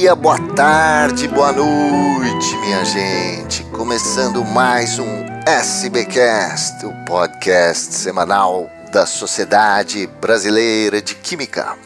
[0.00, 3.62] dia, boa tarde, boa noite, minha gente.
[3.64, 11.76] Começando mais um SBcast, o podcast semanal da Sociedade Brasileira de Química.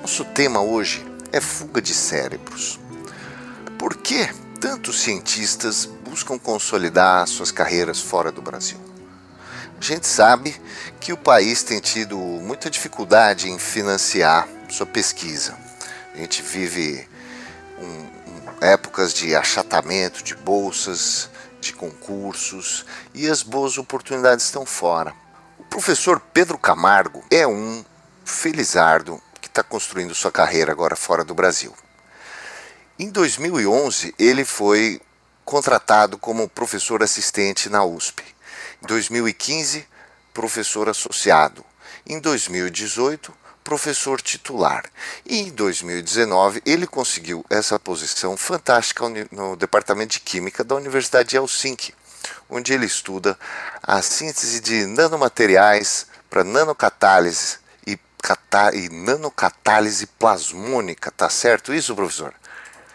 [0.00, 2.80] Nosso tema hoje é fuga de cérebros.
[3.78, 4.28] Por que
[4.58, 8.78] tantos cientistas buscam consolidar suas carreiras fora do Brasil?
[9.80, 10.56] A gente sabe
[10.98, 15.65] que o país tem tido muita dificuldade em financiar sua pesquisa.
[16.16, 17.06] A gente vive
[17.78, 21.28] um, um, épocas de achatamento de bolsas,
[21.60, 25.14] de concursos e as boas oportunidades estão fora.
[25.58, 27.84] O professor Pedro Camargo é um
[28.24, 31.74] felizardo que está construindo sua carreira agora fora do Brasil.
[32.98, 34.98] Em 2011, ele foi
[35.44, 38.24] contratado como professor assistente na USP.
[38.82, 39.86] Em 2015,
[40.32, 41.62] professor associado.
[42.06, 43.34] Em 2018,
[43.66, 44.84] professor titular.
[45.28, 51.36] E em 2019, ele conseguiu essa posição fantástica no Departamento de Química da Universidade de
[51.36, 51.92] Helsinki,
[52.48, 53.36] onde ele estuda
[53.82, 61.10] a síntese de nanomateriais para nanocatálise e, catá e nanocatálise plasmônica.
[61.10, 62.32] Tá certo isso, professor?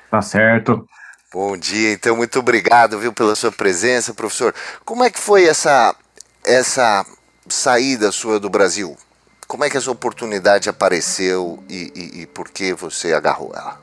[0.10, 0.88] Tá certo.
[1.34, 4.56] Bom dia, então muito obrigado, viu, pela sua presença, professor.
[4.86, 5.94] Como é que foi essa
[6.46, 7.06] essa
[7.50, 8.98] saída sua do Brasil?
[9.52, 13.82] Como é que essa oportunidade apareceu e, e, e por que você agarrou ela?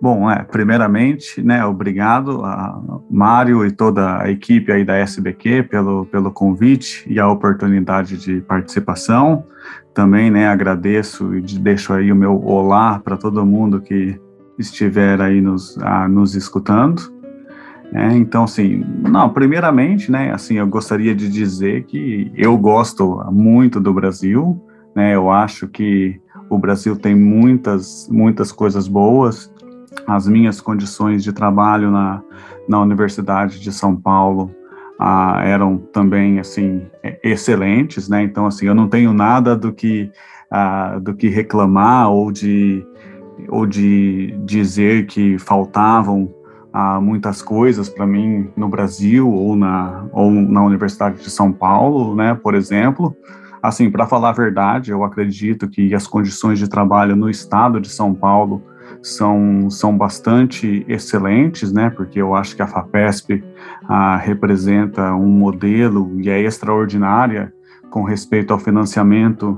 [0.00, 6.06] Bom, é, primeiramente, né, obrigado a Mário e toda a equipe aí da SBQ pelo,
[6.06, 9.44] pelo convite e a oportunidade de participação.
[9.92, 14.16] Também, né, agradeço e deixo aí o meu olá para todo mundo que
[14.56, 17.12] estiver aí nos, a, nos escutando.
[17.92, 23.80] É, então, assim, não, primeiramente, né, assim, eu gostaria de dizer que eu gosto muito
[23.80, 24.60] do Brasil,
[24.94, 29.52] né, eu acho que o Brasil tem muitas, muitas coisas boas,
[30.06, 32.20] as minhas condições de trabalho na,
[32.68, 34.50] na Universidade de São Paulo
[34.98, 36.82] ah, eram também, assim,
[37.22, 40.10] excelentes, né, então, assim, eu não tenho nada do que,
[40.50, 42.84] ah, do que reclamar ou de,
[43.48, 46.28] ou de dizer que faltavam
[46.74, 52.16] a muitas coisas para mim no Brasil ou na, ou na Universidade de São Paulo,
[52.16, 53.16] né, por exemplo.
[53.62, 57.88] Assim, para falar a verdade, eu acredito que as condições de trabalho no estado de
[57.88, 58.60] São Paulo
[59.00, 63.44] são, são bastante excelentes, né, porque eu acho que a FAPESP
[63.88, 67.54] ah, representa um modelo e é extraordinária
[67.88, 69.56] com respeito ao financiamento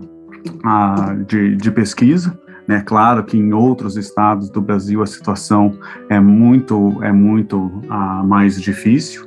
[0.62, 2.38] ah, de, de pesquisa.
[2.66, 2.82] Né?
[2.84, 5.78] Claro que em outros estados do Brasil a situação
[6.09, 9.27] é muito é muito uh, mais difícil.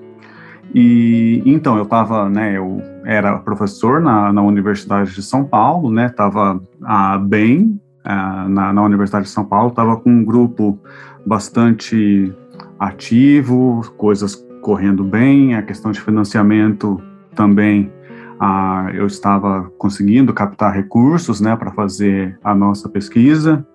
[0.74, 2.58] E então eu estava, né?
[2.58, 6.08] Eu era professor na, na Universidade de São Paulo, né?
[6.08, 10.78] Estava uh, bem uh, na, na Universidade de São Paulo, estava com um grupo
[11.26, 12.34] bastante
[12.80, 17.02] ativo, coisas correndo bem, a questão de financiamento
[17.34, 17.92] também
[18.40, 23.66] ah, eu estava conseguindo captar recursos né, para fazer a nossa pesquisa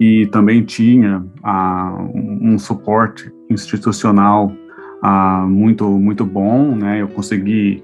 [0.00, 4.52] e também tinha ah, um suporte institucional
[5.02, 7.00] ah, muito muito bom, né?
[7.00, 7.82] Eu consegui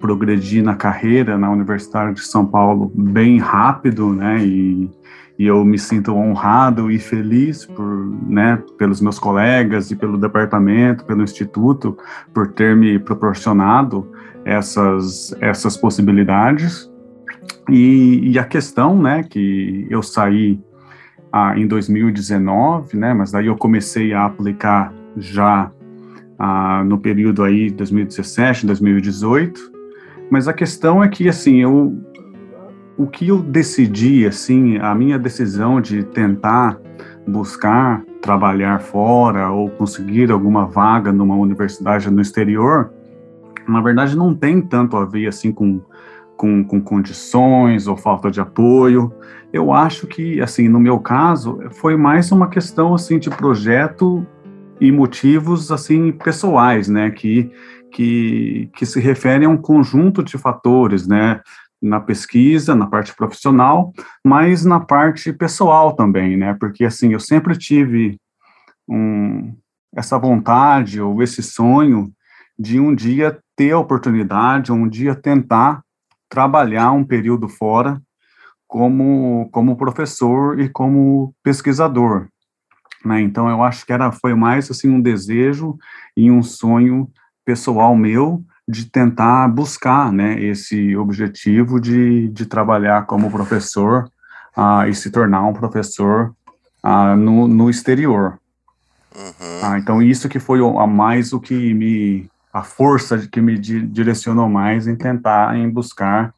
[0.00, 4.42] progredir na carreira na Universidade de São Paulo bem rápido, né?
[4.44, 4.90] E,
[5.38, 7.86] e eu me sinto honrado e feliz por,
[8.28, 11.96] né, pelos meus colegas e pelo departamento, pelo instituto,
[12.34, 14.06] por ter me proporcionado
[14.44, 16.90] essas, essas possibilidades.
[17.70, 20.60] E, e a questão, né, que eu saí
[21.32, 25.70] ah, em 2019, né, mas daí eu comecei a aplicar já
[26.38, 29.79] ah, no período aí 2017, 2018.
[30.30, 31.98] Mas a questão é que, assim, eu,
[32.96, 36.80] o que eu decidi, assim, a minha decisão de tentar
[37.26, 42.92] buscar trabalhar fora ou conseguir alguma vaga numa universidade no exterior,
[43.66, 45.80] na verdade não tem tanto a ver assim com,
[46.36, 49.12] com, com condições ou falta de apoio.
[49.52, 54.24] Eu acho que, assim, no meu caso, foi mais uma questão assim de projeto
[54.80, 57.50] e motivos assim pessoais, né, que
[57.92, 61.40] que, que se referem a um conjunto de fatores, né,
[61.82, 63.92] na pesquisa, na parte profissional,
[64.24, 68.16] mas na parte pessoal também, né, porque assim eu sempre tive
[68.88, 69.54] um,
[69.94, 72.12] essa vontade ou esse sonho
[72.58, 75.82] de um dia ter a oportunidade, um dia tentar
[76.28, 78.00] trabalhar um período fora
[78.68, 82.28] como, como professor e como pesquisador.
[83.04, 83.20] Né?
[83.20, 85.78] Então, eu acho que era, foi mais assim um desejo
[86.16, 87.08] e um sonho
[87.44, 94.08] pessoal meu de tentar buscar né, esse objetivo de, de trabalhar como professor
[94.56, 96.32] ah, e se tornar um professor
[96.82, 98.38] ah, no, no exterior.
[99.14, 99.60] Uhum.
[99.62, 103.80] Ah, então isso que foi a mais o que me a força que me di,
[103.86, 106.32] direcionou mais em tentar em buscar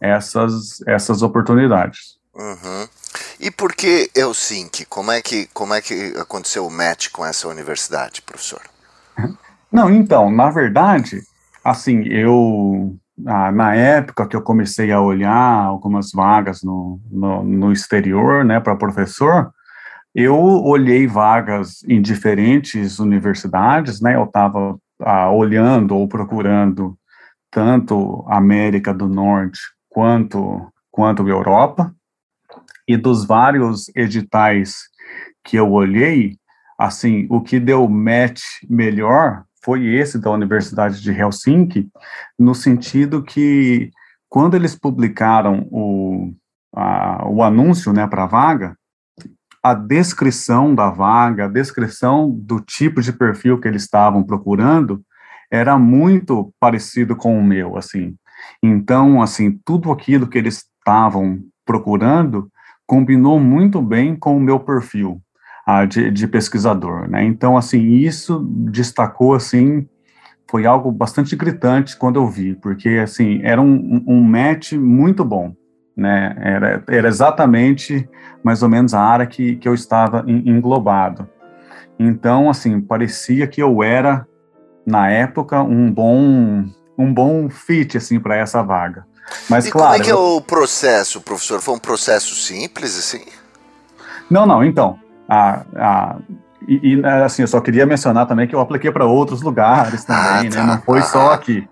[0.00, 2.18] essas essas oportunidades.
[2.34, 2.88] Uhum.
[3.40, 4.84] E por que Helsinki?
[4.86, 8.60] Como é que como é que aconteceu o match com essa universidade, professor?
[9.70, 11.22] Não, então, na verdade,
[11.62, 12.96] assim, eu
[13.26, 18.60] ah, na época que eu comecei a olhar algumas vagas no, no, no exterior, né,
[18.60, 19.52] para professor,
[20.14, 24.16] eu olhei vagas em diferentes universidades, né?
[24.16, 26.98] Eu estava ah, olhando ou procurando
[27.50, 31.94] tanto América do Norte quanto quanto Europa
[32.88, 34.88] e dos vários editais
[35.44, 36.36] que eu olhei,
[36.78, 41.88] assim, o que deu match melhor foi esse da Universidade de Helsinki,
[42.38, 43.90] no sentido que
[44.28, 46.32] quando eles publicaram o,
[46.74, 48.76] a, o anúncio, né, para a vaga,
[49.62, 55.02] a descrição da vaga, a descrição do tipo de perfil que eles estavam procurando
[55.50, 58.14] era muito parecido com o meu, assim.
[58.62, 62.50] Então, assim, tudo aquilo que eles estavam procurando
[62.88, 65.20] combinou muito bem com o meu perfil
[65.66, 67.22] ah, de, de, pesquisador, né?
[67.22, 69.86] Então, assim, isso destacou, assim,
[70.50, 75.54] foi algo bastante gritante quando eu vi, porque, assim, era um, um match muito bom,
[75.94, 76.34] né?
[76.40, 78.08] Era, era exatamente
[78.42, 81.28] mais ou menos a área que, que eu estava englobado.
[81.98, 84.26] Então, assim, parecia que eu era,
[84.86, 86.64] na época, um bom,
[86.96, 89.04] um bom fit, assim, para essa vaga.
[89.48, 91.60] Mas, e claro, como é que é o processo, professor?
[91.60, 93.24] Foi um processo simples, assim?
[94.30, 94.98] Não, não, então,
[95.28, 96.16] a, a,
[96.66, 100.48] e, e, assim, eu só queria mencionar também que eu apliquei para outros lugares também,
[100.48, 100.72] ah, tá, né?
[100.74, 101.66] Não foi ah, só aqui.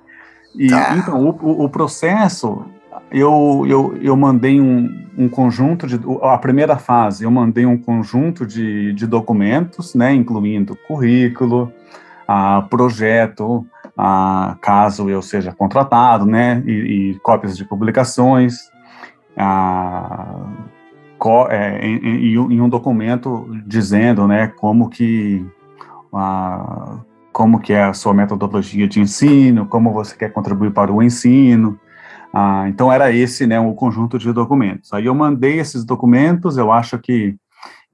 [0.54, 0.96] E, tá.
[0.96, 2.64] então, o, o processo,
[3.10, 6.00] eu, eu, eu mandei um, um conjunto de.
[6.22, 11.72] A primeira fase, eu mandei um conjunto de, de documentos, né, incluindo currículo,
[12.26, 18.70] a projeto, a, caso eu seja contratado, né, e, e cópias de publicações,
[19.36, 20.46] a,
[21.18, 25.44] co, é, em, em, um documento dizendo, né, como que
[26.12, 26.98] a,
[27.32, 31.78] como que é a sua metodologia de ensino, como você quer contribuir para o ensino,
[32.32, 34.92] ah, então era esse, né, o conjunto de documentos.
[34.92, 37.34] Aí eu mandei esses documentos, eu acho que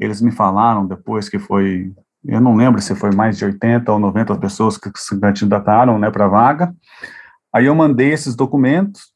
[0.00, 1.92] eles me falaram depois que foi,
[2.24, 6.10] eu não lembro se foi mais de 80 ou 90 pessoas que se candidataram, né,
[6.10, 6.74] para a vaga.
[7.52, 9.12] Aí eu mandei esses documentos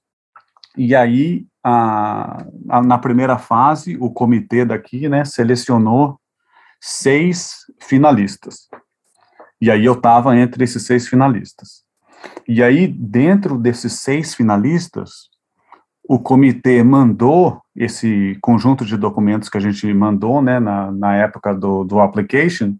[0.76, 6.20] e aí a, a, na primeira fase o comitê daqui, né, selecionou
[6.81, 8.69] seis finalistas.
[9.61, 11.87] E aí eu estava entre esses seis finalistas.
[12.47, 15.29] E aí, dentro desses seis finalistas,
[16.09, 21.55] o comitê mandou esse conjunto de documentos que a gente mandou, né, na, na época
[21.55, 22.76] do, do application,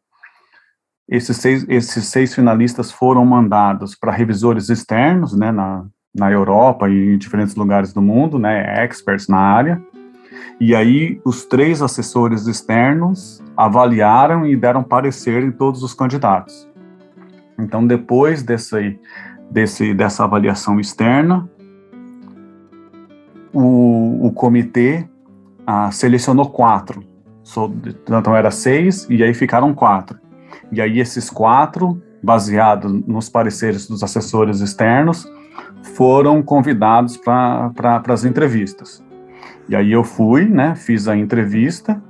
[1.09, 7.15] esses seis, esses seis finalistas foram mandados para revisores externos, né, na, na Europa e
[7.15, 9.81] em diferentes lugares do mundo, né, experts na área,
[10.61, 16.69] e aí os três assessores externos avaliaram e deram parecer em todos os candidatos.
[17.59, 18.99] Então, depois desse,
[19.51, 21.49] desse, dessa avaliação externa,
[23.53, 25.07] o, o comitê
[25.67, 27.03] ah, selecionou quatro.
[28.07, 30.19] Então era seis e aí ficaram quatro.
[30.73, 35.31] E aí esses quatro, baseados nos pareceres dos assessores externos,
[35.95, 39.05] foram convidados para pra, as entrevistas.
[39.69, 42.03] E aí eu fui, né, fiz a entrevista,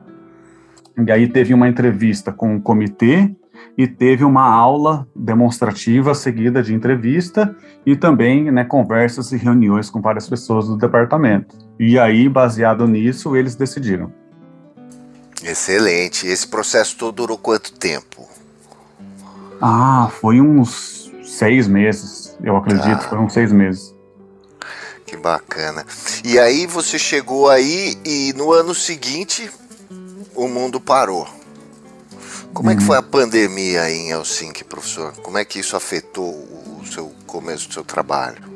[0.97, 3.35] e aí teve uma entrevista com o comitê
[3.77, 10.01] e teve uma aula demonstrativa seguida de entrevista e também né, conversas e reuniões com
[10.01, 11.57] várias pessoas do departamento.
[11.79, 14.11] E aí, baseado nisso, eles decidiram.
[15.43, 16.27] Excelente.
[16.27, 18.29] Esse processo todo durou quanto tempo?
[19.61, 23.09] Ah, foi uns seis meses, eu acredito, ah.
[23.09, 23.95] foram seis meses.
[25.07, 25.87] Que bacana.
[26.25, 29.51] E aí você chegou aí e no ano seguinte
[30.35, 31.27] o mundo parou.
[32.53, 35.13] Como é que foi a pandemia em Helsinki, professor?
[35.23, 38.56] Como é que isso afetou o seu começo do seu trabalho?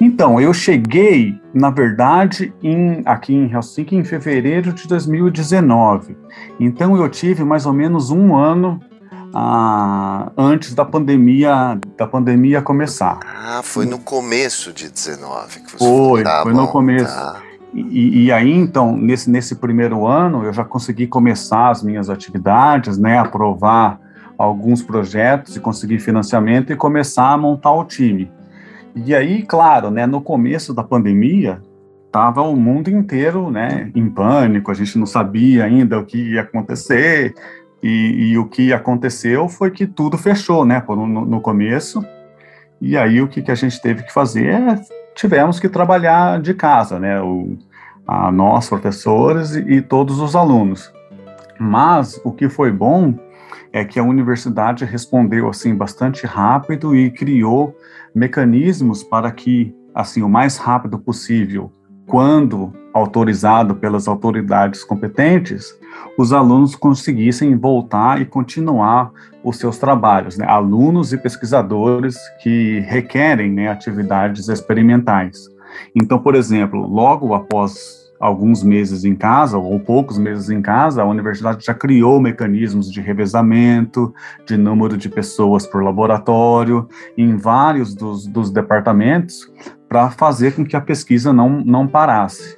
[0.00, 6.16] Então, eu cheguei, na verdade, em, aqui em Helsinki em fevereiro de 2019.
[6.60, 8.80] Então, eu tive mais ou menos um ano
[9.34, 13.20] ah, antes da pandemia da pandemia começar.
[13.24, 16.22] Ah, foi no começo de 19 que você foi.
[16.22, 17.14] Tá foi bom, no começo.
[17.14, 17.42] Tá.
[17.74, 22.96] E, e, aí, então, nesse, nesse primeiro ano, eu já consegui começar as minhas atividades,
[22.96, 24.00] né, aprovar
[24.38, 28.30] alguns projetos e conseguir financiamento e começar a montar o time.
[28.96, 31.60] E aí, claro, né, no começo da pandemia,
[32.06, 36.40] estava o mundo inteiro né, em pânico, a gente não sabia ainda o que ia
[36.40, 37.34] acontecer,
[37.82, 42.02] e, e o que aconteceu foi que tudo fechou né, no, no começo,
[42.80, 44.80] e aí o que, que a gente teve que fazer é,
[45.14, 47.58] tivemos que trabalhar de casa, né, o,
[48.06, 50.90] a nós, professores, e, e todos os alunos.
[51.58, 53.14] Mas o que foi bom
[53.72, 57.76] é que a universidade respondeu assim bastante rápido e criou
[58.14, 61.72] mecanismos para que assim o mais rápido possível,
[62.06, 65.78] quando autorizado pelas autoridades competentes,
[66.16, 69.10] os alunos conseguissem voltar e continuar
[69.44, 70.46] os seus trabalhos, né?
[70.46, 75.48] alunos e pesquisadores que requerem né, atividades experimentais.
[75.94, 81.06] Então, por exemplo, logo após alguns meses em casa, ou poucos meses em casa, a
[81.06, 84.14] universidade já criou mecanismos de revezamento,
[84.46, 89.50] de número de pessoas por laboratório, em vários dos, dos departamentos,
[89.88, 92.56] para fazer com que a pesquisa não, não parasse.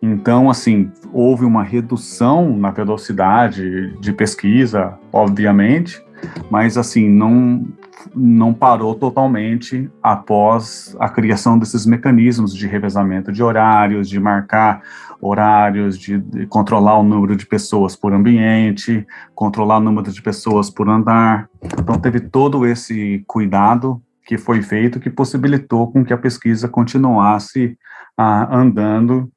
[0.00, 6.02] Então, assim, houve uma redução na velocidade de pesquisa, obviamente,
[6.50, 7.66] mas, assim, não,
[8.14, 14.82] não parou totalmente após a criação desses mecanismos de revezamento de horários, de marcar
[15.20, 20.70] horários, de, de, controlar o número de pessoas por ambiente, controlar o número de pessoas
[20.70, 21.48] por andar.
[21.62, 27.78] Então, teve todo esse cuidado que foi feito que possibilitou com que a pesquisa continuasse
[28.16, 29.30] ah, andando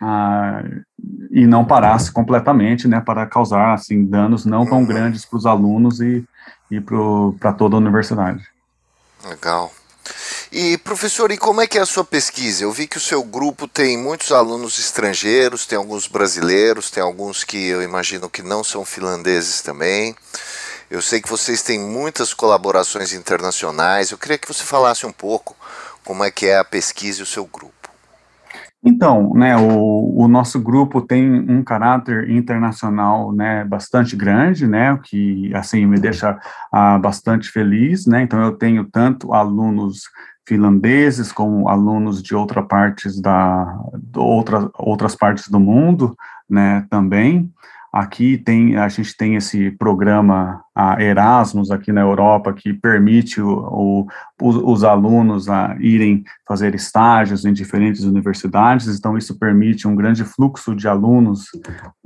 [0.00, 0.62] ah,
[1.30, 6.00] e não parasse completamente, né, para causar assim danos não tão grandes para os alunos
[6.00, 6.24] e
[6.70, 8.44] e para toda a universidade.
[9.24, 9.72] Legal.
[10.52, 12.64] E professor, e como é que é a sua pesquisa?
[12.64, 17.42] Eu vi que o seu grupo tem muitos alunos estrangeiros, tem alguns brasileiros, tem alguns
[17.42, 20.14] que eu imagino que não são finlandeses também.
[20.88, 24.10] Eu sei que vocês têm muitas colaborações internacionais.
[24.10, 25.56] Eu queria que você falasse um pouco
[26.04, 27.75] como é que é a pesquisa e o seu grupo.
[28.88, 34.98] Então, né, o, o, nosso grupo tem um caráter internacional, né, bastante grande, né, o
[34.98, 36.38] que, assim, me deixa
[36.70, 40.02] ah, bastante feliz, né, então eu tenho tanto alunos
[40.46, 43.76] finlandeses como alunos de outras partes da,
[44.14, 46.16] outra, outras partes do mundo,
[46.48, 47.50] né, também,
[47.96, 54.06] Aqui tem, a gente tem esse programa a Erasmus aqui na Europa que permite o,
[54.38, 60.24] o, os alunos a irem fazer estágios em diferentes universidades, então isso permite um grande
[60.24, 61.46] fluxo de alunos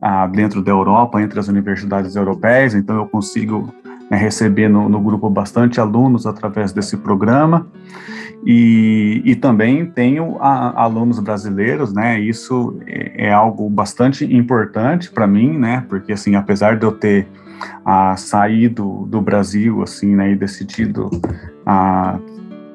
[0.00, 3.74] a, dentro da Europa, entre as universidades europeias, então eu consigo
[4.10, 7.66] né, receber no, no grupo bastante alunos através desse programa.
[8.44, 12.18] E, e também tenho a, alunos brasileiros, né?
[12.18, 15.84] Isso é, é algo bastante importante para mim, né?
[15.88, 17.28] Porque assim, apesar de eu ter
[17.84, 21.10] a, saído do Brasil, assim, né, e decidido
[21.66, 22.18] a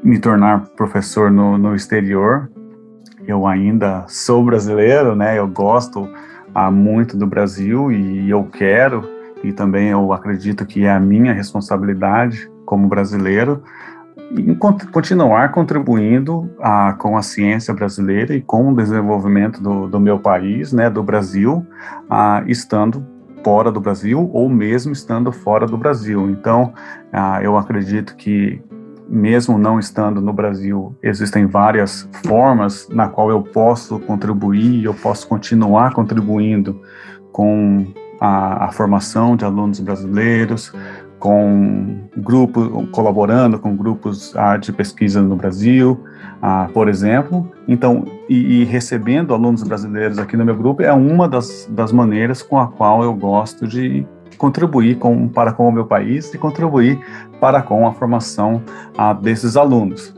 [0.03, 2.51] me tornar professor no, no exterior,
[3.27, 5.39] eu ainda sou brasileiro, né?
[5.39, 6.07] Eu gosto
[6.53, 9.14] a, muito do Brasil e eu quero
[9.47, 13.61] e também eu acredito que é a minha responsabilidade como brasileiro
[14.91, 20.73] continuar contribuindo a, com a ciência brasileira e com o desenvolvimento do, do meu país,
[20.73, 21.65] né, do Brasil,
[22.09, 23.05] a, estando
[23.43, 26.29] fora do Brasil ou mesmo estando fora do Brasil.
[26.29, 26.73] Então,
[27.11, 28.61] a, eu acredito que
[29.07, 35.27] mesmo não estando no Brasil, existem várias formas na qual eu posso contribuir, eu posso
[35.27, 36.81] continuar contribuindo
[37.31, 37.85] com
[38.25, 40.73] a, a formação de alunos brasileiros,
[41.19, 46.03] com grupos, colaborando com grupos ah, de pesquisa no Brasil,
[46.41, 47.51] ah, por exemplo.
[47.67, 52.59] Então, e, recebendo alunos brasileiros aqui no meu grupo é uma das, das maneiras com
[52.59, 54.05] a qual eu gosto de
[54.37, 56.99] contribuir com, para com o meu país e contribuir
[57.39, 58.61] para com a formação
[58.97, 60.13] ah, desses alunos.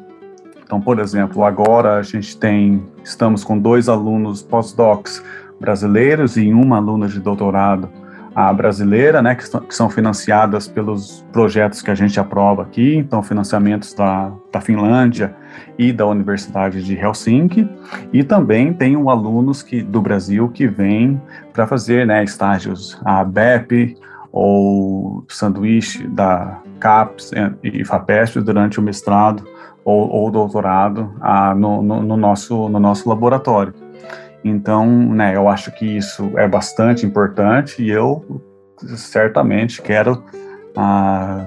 [0.63, 5.23] Então, por exemplo, agora a gente tem, estamos com dois alunos pós-docs
[5.59, 7.89] brasileiros e uma aluna de doutorado
[8.37, 13.23] a brasileira, né, que, que, são financiadas pelos projetos que a gente aprova aqui, então
[13.23, 15.35] financiamentos da, da Finlândia
[15.75, 17.67] e da Universidade de Helsinki,
[18.13, 21.19] e também tenho alunos que, do Brasil que vêm
[21.51, 23.97] para fazer né, estágios a BEP
[24.31, 27.31] ou sanduíche da CAPES
[27.63, 29.43] e FAPESP durante o mestrado
[29.83, 33.73] ou, ou doutorado a, no, no, no, nosso, no nosso laboratório.
[34.43, 38.41] Então, né, eu acho que isso é bastante importante e eu
[38.95, 40.23] certamente quero
[40.75, 41.45] ah,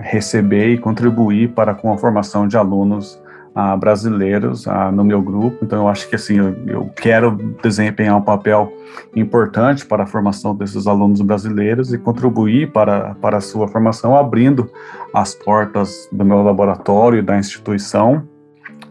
[0.00, 3.20] receber e contribuir para com a formação de alunos
[3.54, 5.58] ah, brasileiros ah, no meu grupo.
[5.62, 7.32] Então, eu acho que assim eu, eu, quero
[7.62, 8.72] desempenhar um papel
[9.14, 14.70] importante para a formação desses alunos brasileiros e contribuir para, para a sua formação, abrindo
[15.14, 18.26] as portas do meu laboratório e da instituição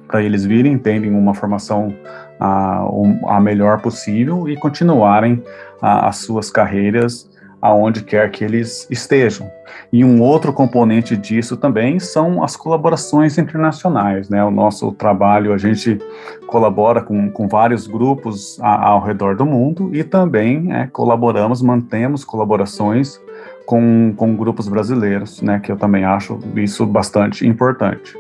[0.08, 1.94] para eles virem, terem uma formação
[2.40, 2.86] a,
[3.28, 5.44] a melhor possível e continuarem
[5.82, 7.30] a, as suas carreiras
[7.62, 9.50] aonde quer que eles estejam.
[9.92, 14.44] E um outro componente disso também são as colaborações internacionais, né?
[14.44, 16.00] O nosso trabalho, a gente
[16.46, 22.24] colabora com, com vários grupos a, ao redor do mundo e também é, colaboramos, mantemos
[22.24, 23.20] colaborações
[23.66, 25.60] com, com grupos brasileiros, né?
[25.60, 28.16] Que eu também acho isso bastante importante.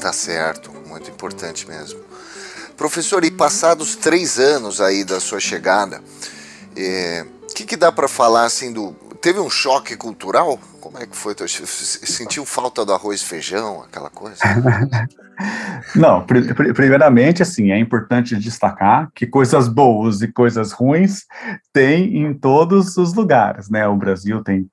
[0.00, 2.03] Tá certo, muito importante mesmo.
[2.76, 6.02] Professor, e passados três anos aí da sua chegada,
[6.76, 8.92] é, o que, que dá para falar assim do.
[9.20, 10.58] Teve um choque cultural?
[10.80, 11.34] Como é que foi?
[11.48, 14.38] Sentiu falta do arroz e feijão, aquela coisa?
[15.96, 16.24] Não,
[16.74, 21.24] primeiramente, assim, é importante destacar que coisas boas e coisas ruins
[21.72, 23.86] tem em todos os lugares, né?
[23.88, 24.68] O Brasil tem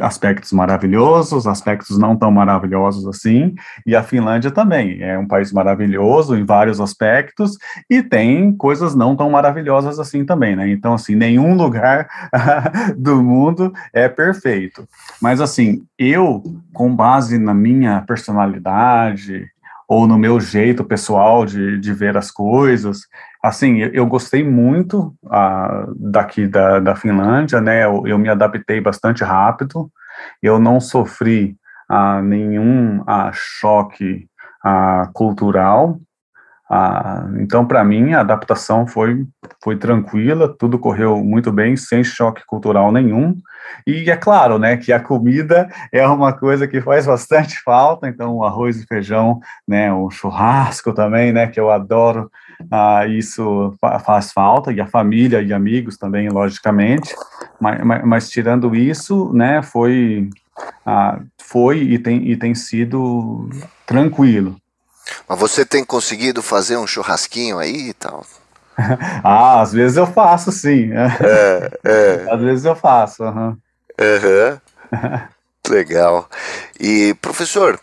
[0.00, 3.54] aspectos maravilhosos, aspectos não tão maravilhosos assim,
[3.86, 7.56] e a Finlândia também é um país maravilhoso em vários aspectos
[7.88, 10.68] e tem coisas não tão maravilhosas assim também, né?
[10.70, 12.08] Então, assim, nenhum lugar
[12.96, 14.86] do mundo é perfeito.
[15.20, 19.46] Mas, assim, eu, com base na minha personalidade,
[19.88, 23.02] ou no meu jeito pessoal de, de ver as coisas.
[23.46, 27.84] Assim, eu, eu gostei muito uh, daqui da, da Finlândia, né?
[27.84, 29.88] Eu, eu, me adaptei bastante rápido.
[30.42, 31.56] Eu não sofri
[31.88, 34.28] uh, nenhum uh, choque
[35.12, 36.00] cultural.
[37.40, 39.24] então, para mim, a adaptação foi,
[39.62, 43.40] foi tranquila, tudo correu muito bem, sem choque cultural nenhum.
[43.86, 48.34] E é claro, né, que a comida é uma coisa que faz bastante falta, então
[48.34, 49.38] o arroz e feijão,
[49.68, 52.28] né, o churrasco também, né, que eu adoro,
[52.70, 57.14] ah, isso faz falta, e a família e amigos também, logicamente,
[57.60, 60.28] mas, mas, mas tirando isso, né, foi,
[60.84, 63.48] ah, foi e tem, e tem sido
[63.86, 64.56] tranquilo.
[65.28, 68.24] Mas você tem conseguido fazer um churrasquinho aí e tal?
[69.22, 70.90] ah, às vezes eu faço, sim.
[70.92, 72.26] É, é.
[72.30, 73.22] Às vezes eu faço.
[73.22, 73.56] Uhum.
[73.98, 74.60] Uhum.
[75.68, 76.28] Legal.
[76.78, 77.80] E, professor,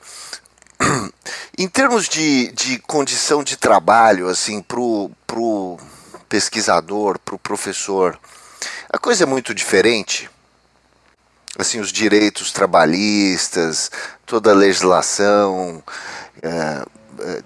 [1.58, 5.78] em termos de, de condição de trabalho, assim, pro, pro
[6.28, 8.20] pesquisador, pro professor,
[8.90, 10.30] a coisa é muito diferente?
[11.58, 13.92] Assim, os direitos trabalhistas,
[14.26, 15.84] toda a legislação,
[16.42, 16.86] é,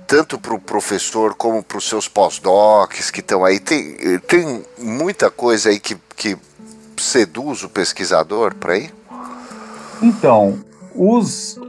[0.08, 5.30] tanto para o professor como para os seus pós-docs que estão aí, tem, tem muita
[5.30, 6.38] coisa aí que, que
[6.98, 8.94] seduz o pesquisador para ir?
[10.02, 10.64] Então,
[10.96, 11.60] os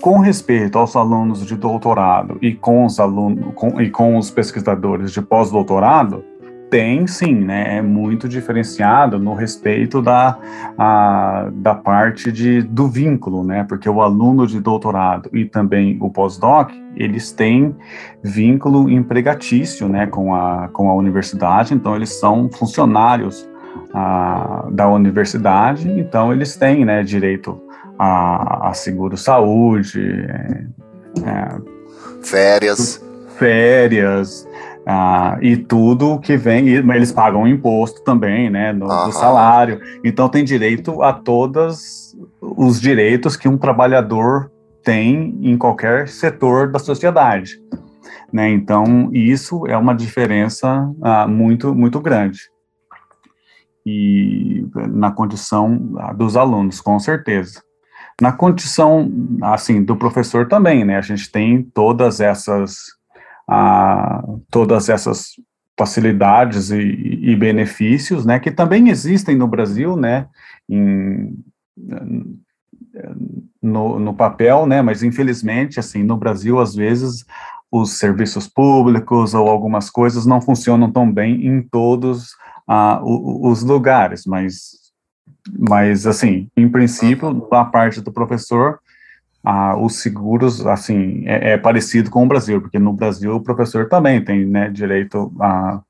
[0.00, 5.12] com respeito aos alunos de doutorado e com os alunos com, e com os pesquisadores
[5.12, 6.24] de pós-doutorado,
[6.70, 7.78] tem sim, né?
[7.78, 10.38] É muito diferenciado no respeito da,
[10.76, 13.64] a, da parte de, do vínculo, né?
[13.64, 17.74] Porque o aluno de doutorado e também o pós-doc, eles têm
[18.22, 20.06] vínculo empregatício, né?
[20.06, 23.48] Com a, com a universidade, então eles são funcionários
[23.94, 27.02] a, da universidade, então eles têm, né?
[27.02, 27.60] Direito
[27.98, 30.64] a, a seguro-saúde, é,
[31.24, 31.60] é,
[32.22, 33.04] férias.
[33.38, 34.48] Férias,
[34.86, 39.80] ah, e tudo que vem, eles pagam imposto também, né, no, do salário.
[40.02, 44.50] Então tem direito a todos os direitos que um trabalhador
[44.82, 47.60] tem em qualquer setor da sociedade.
[48.32, 48.48] Né?
[48.50, 52.40] Então isso é uma diferença ah, muito muito grande
[53.84, 57.62] e na condição ah, dos alunos, com certeza.
[58.20, 59.10] Na condição
[59.42, 60.96] assim do professor também, né?
[60.96, 62.98] A gente tem todas essas
[63.48, 65.32] a todas essas
[65.78, 70.26] facilidades e, e, benefícios, né, que também existem no Brasil, né,
[70.68, 71.38] em,
[73.62, 77.24] no, no papel, né, mas infelizmente, assim, no Brasil, às vezes,
[77.70, 82.30] os serviços públicos ou algumas coisas não funcionam tão bem em todos
[82.68, 84.87] uh, os lugares, mas,
[85.56, 88.80] mas, assim, em princípio, da parte do professor,
[89.44, 93.88] ah, os seguros, assim, é, é, parecido com o Brasil, porque no Brasil o professor
[93.88, 95.80] também tem, né, direito a,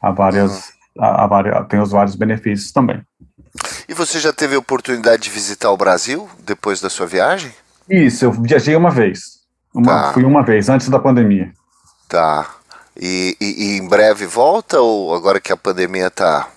[0.00, 1.04] a várias, uhum.
[1.04, 3.02] a, a várias, tem os vários benefícios também.
[3.88, 7.52] E você já teve a oportunidade de visitar o Brasil depois da sua viagem?
[7.88, 9.40] Isso, eu viajei uma vez,
[9.74, 10.12] uma, tá.
[10.12, 11.50] fui uma vez, antes da pandemia.
[12.08, 12.48] Tá,
[12.96, 16.48] e, e, e em breve volta ou agora que a pandemia está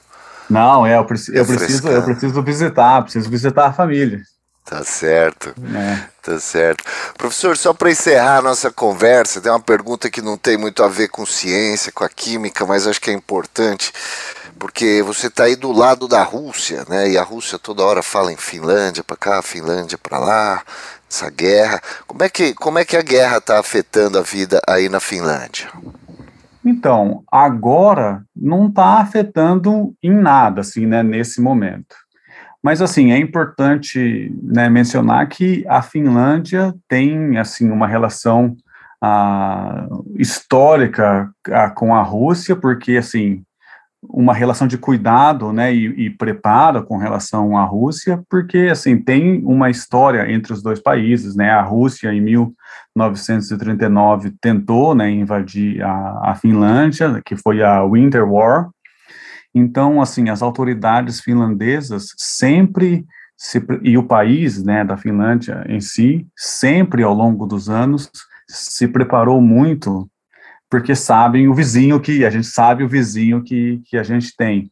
[0.50, 4.22] não, é, eu, preciso, eu preciso, eu preciso visitar, preciso visitar a família.
[4.66, 5.54] Tá certo.
[5.76, 6.08] É.
[6.22, 6.86] Tá certo.
[7.18, 10.88] Professor, só para encerrar a nossa conversa, tem uma pergunta que não tem muito a
[10.88, 13.92] ver com ciência, com a química, mas acho que é importante,
[14.58, 17.10] porque você está aí do lado da Rússia, né?
[17.10, 20.64] E a Rússia toda hora fala em Finlândia para cá, Finlândia para lá,
[21.10, 21.82] essa guerra.
[22.08, 25.70] Como é que, como é que a guerra está afetando a vida aí na Finlândia?
[26.66, 31.96] Então, agora não está afetando em nada, assim, né, nesse momento.
[32.62, 38.56] Mas, assim, é importante né, mencionar que a Finlândia tem, assim, uma relação
[39.02, 39.86] ah,
[40.18, 43.44] histórica ah, com a Rússia, porque, assim,
[44.10, 49.42] uma relação de cuidado, né, e, e, preparo com relação à Rússia, porque, assim, tem
[49.46, 56.32] uma história entre os dois países, né, a Rússia, em 1939, tentou, né, invadir a,
[56.32, 58.70] a Finlândia, que foi a Winter War,
[59.56, 63.06] então, assim, as autoridades finlandesas sempre
[63.38, 68.10] se, e o país, né, da Finlândia em si, sempre ao longo dos anos
[68.48, 70.10] se preparou muito,
[70.74, 74.72] porque sabem o vizinho que a gente sabe o vizinho que, que a gente tem.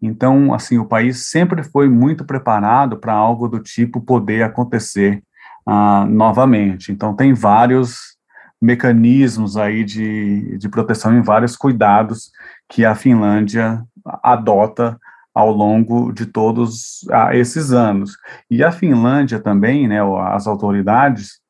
[0.00, 5.22] Então, assim, o país sempre foi muito preparado para algo do tipo poder acontecer
[5.68, 6.90] uh, novamente.
[6.90, 8.16] Então, tem vários
[8.58, 12.30] mecanismos aí de, de proteção e vários cuidados
[12.66, 13.84] que a Finlândia
[14.22, 14.98] adota
[15.34, 18.16] ao longo de todos ah, esses anos.
[18.50, 21.42] E a Finlândia também, né, as autoridades,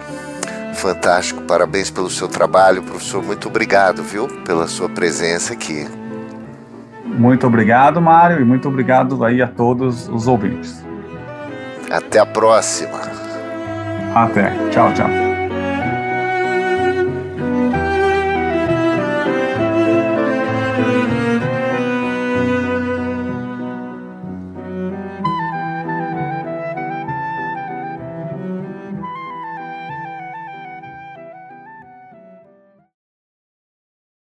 [0.74, 3.24] Fantástico, parabéns pelo seu trabalho, professor.
[3.24, 5.88] Muito obrigado, viu, pela sua presença aqui.
[7.06, 10.84] Muito obrigado, Mário, e muito obrigado aí a todos os ouvintes.
[11.90, 13.00] Até a próxima.
[14.16, 14.52] Até.
[14.72, 15.31] Tchau, tchau.